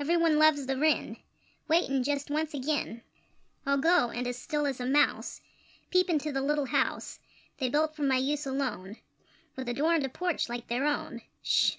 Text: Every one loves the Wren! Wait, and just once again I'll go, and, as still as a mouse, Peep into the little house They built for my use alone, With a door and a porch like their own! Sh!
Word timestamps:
Every 0.00 0.16
one 0.16 0.38
loves 0.38 0.64
the 0.64 0.78
Wren! 0.78 1.18
Wait, 1.68 1.90
and 1.90 2.02
just 2.02 2.30
once 2.30 2.54
again 2.54 3.02
I'll 3.66 3.76
go, 3.76 4.08
and, 4.08 4.26
as 4.26 4.38
still 4.38 4.64
as 4.66 4.80
a 4.80 4.86
mouse, 4.86 5.42
Peep 5.90 6.08
into 6.08 6.32
the 6.32 6.40
little 6.40 6.64
house 6.64 7.20
They 7.58 7.68
built 7.68 7.94
for 7.94 8.02
my 8.02 8.16
use 8.16 8.46
alone, 8.46 8.96
With 9.56 9.68
a 9.68 9.74
door 9.74 9.92
and 9.92 10.06
a 10.06 10.08
porch 10.08 10.48
like 10.48 10.68
their 10.68 10.86
own! 10.86 11.20
Sh! 11.42 11.72